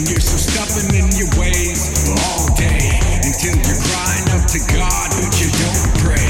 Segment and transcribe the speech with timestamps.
[0.00, 2.88] And you're so stubborn in your ways all day
[3.20, 6.24] until you're crying out to God, but you don't pray.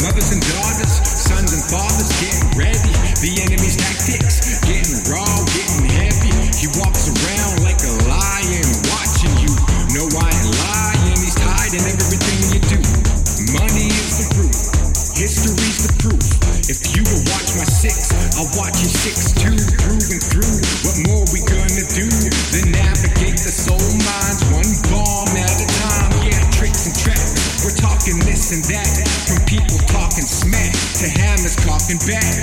[0.00, 2.96] Mothers and daughters, sons and fathers, get ready.
[3.20, 4.99] The enemy's tactics getting
[31.90, 32.39] looking back.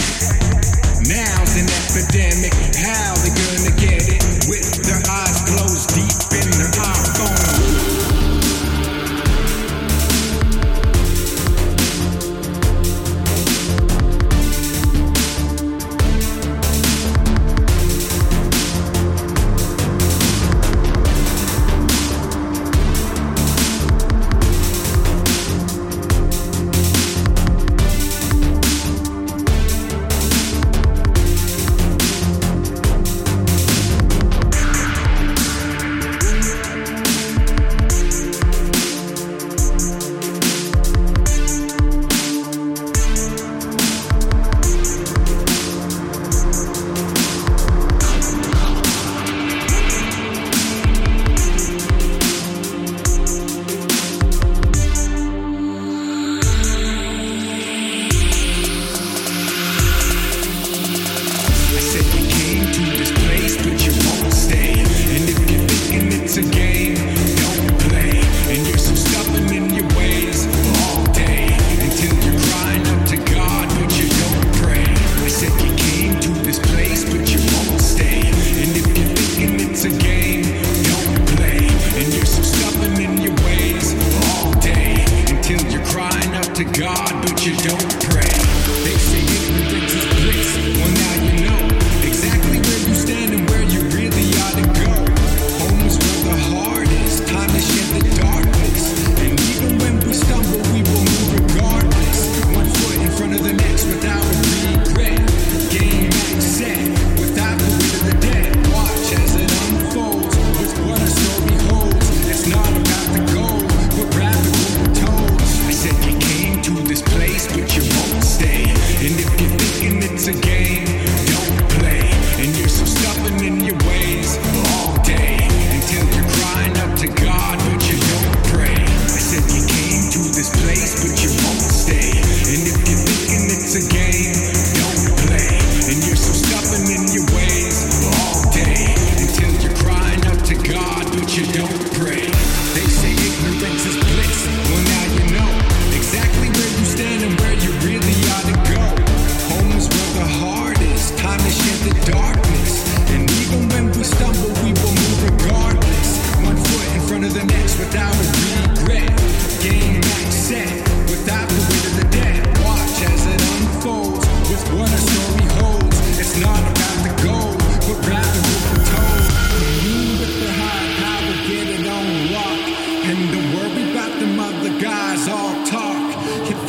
[133.78, 134.07] again.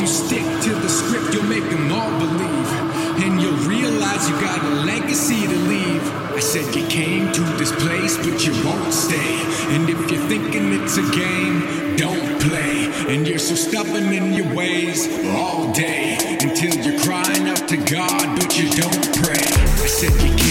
[0.09, 2.67] stick to the script, you'll make them all believe.
[3.23, 6.01] And you'll realize you got a legacy to leave.
[6.33, 9.33] I said you came to this place, but you won't stay.
[9.75, 12.89] And if you're thinking it's a game, don't play.
[13.13, 18.39] And you're so stubborn in your ways all day until you're crying out to God,
[18.39, 19.45] but you don't pray.
[19.83, 20.48] I said you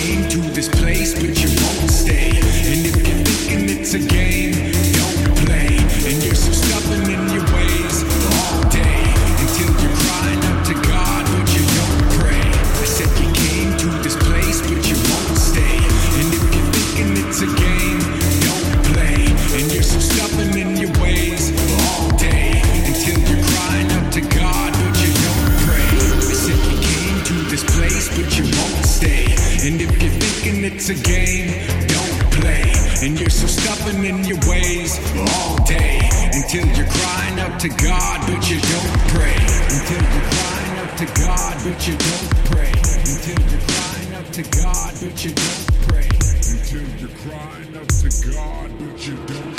[35.69, 36.01] day
[36.33, 39.37] until you're crying up to God, but you don't pray.
[39.69, 42.73] Until you're crying up to God, but you don't pray.
[43.05, 46.09] Until you're crying up to God, but you don't pray.
[46.49, 49.58] Until you're crying up to God, but you don't